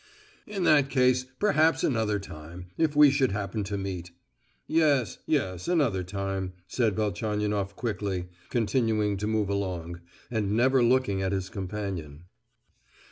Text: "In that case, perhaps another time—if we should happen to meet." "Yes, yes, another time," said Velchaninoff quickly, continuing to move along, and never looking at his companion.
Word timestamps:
"In 0.47 0.63
that 0.63 0.89
case, 0.89 1.23
perhaps 1.37 1.83
another 1.83 2.17
time—if 2.17 2.95
we 2.95 3.11
should 3.11 3.33
happen 3.33 3.63
to 3.65 3.77
meet." 3.77 4.09
"Yes, 4.65 5.19
yes, 5.27 5.67
another 5.67 6.01
time," 6.01 6.53
said 6.65 6.95
Velchaninoff 6.95 7.75
quickly, 7.75 8.27
continuing 8.49 9.15
to 9.17 9.27
move 9.27 9.47
along, 9.49 9.99
and 10.31 10.53
never 10.53 10.81
looking 10.81 11.21
at 11.21 11.33
his 11.33 11.49
companion. 11.49 12.23